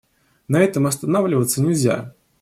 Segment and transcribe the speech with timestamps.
[0.47, 2.15] На этом останавливаться нельзя.